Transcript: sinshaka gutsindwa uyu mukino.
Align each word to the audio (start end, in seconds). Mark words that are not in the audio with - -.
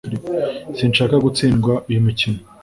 sinshaka 0.77 1.15
gutsindwa 1.25 1.73
uyu 1.89 1.99
mukino. 2.05 2.41